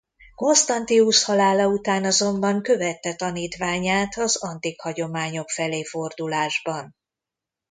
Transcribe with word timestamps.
Constantius 0.35 1.23
halála 1.23 1.67
után 1.67 2.03
azonban 2.05 2.61
követte 2.61 3.15
tanítványát 3.15 4.17
az 4.17 4.35
antik 4.37 4.81
hagyományok 4.81 5.49
felé 5.49 5.83
fordulásban. 5.83 6.95